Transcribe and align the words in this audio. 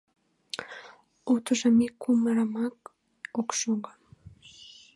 Утыжым 1.31 1.75
ик 1.85 1.93
кумырымат 2.01 2.75
ок 3.39 3.49
шого... 3.59 3.91